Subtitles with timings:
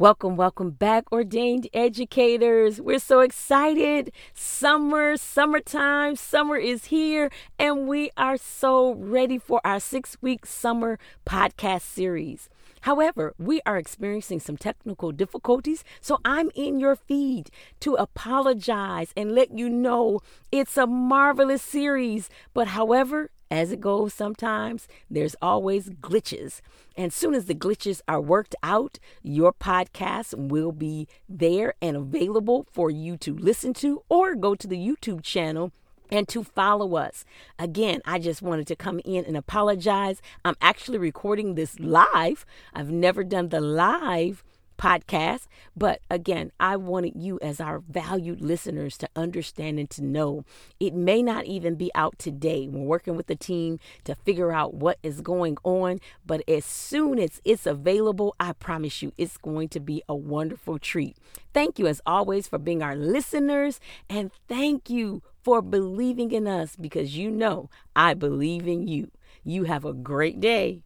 [0.00, 2.80] Welcome, welcome back, ordained educators.
[2.80, 4.10] We're so excited.
[4.32, 10.98] Summer, summertime, summer is here, and we are so ready for our six week summer
[11.26, 12.48] podcast series.
[12.80, 19.34] However, we are experiencing some technical difficulties, so I'm in your feed to apologize and
[19.34, 20.20] let you know
[20.50, 22.30] it's a marvelous series.
[22.54, 26.60] But however, as it goes sometimes, there's always glitches.
[26.96, 32.66] And soon as the glitches are worked out, your podcast will be there and available
[32.70, 35.72] for you to listen to or go to the YouTube channel
[36.10, 37.24] and to follow us.
[37.58, 40.20] Again, I just wanted to come in and apologize.
[40.44, 42.44] I'm actually recording this live.
[42.74, 44.44] I've never done the live
[44.80, 45.46] podcast.
[45.76, 50.44] But again, I wanted you, as our valued listeners, to understand and to know
[50.80, 52.66] it may not even be out today.
[52.66, 56.00] We're working with the team to figure out what is going on.
[56.24, 60.78] But as soon as it's available, I promise you it's going to be a wonderful
[60.78, 61.16] treat.
[61.52, 63.80] Thank you, as always, for being our listeners.
[64.08, 69.10] And thank you for believing in us because you know I believe in you.
[69.44, 70.82] You have a great day.